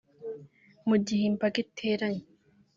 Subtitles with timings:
[0.87, 2.23] Mu igihe imbaga iteranye